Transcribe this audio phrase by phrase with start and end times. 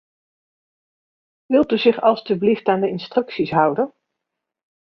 [1.47, 3.93] Wilt u zich alstublieft aan de instructies houden!